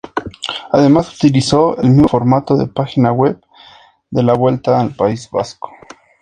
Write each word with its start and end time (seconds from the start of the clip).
Además, 0.71 1.13
utilizó 1.13 1.77
el 1.79 1.91
mismo 1.91 2.07
formato 2.07 2.57
de 2.57 2.65
página 2.65 3.11
web 3.11 3.39
de 4.09 4.23
la 4.23 4.33
Vuelta 4.33 4.79
al 4.81 4.95
País 4.95 5.29
Vasco. 5.29 5.69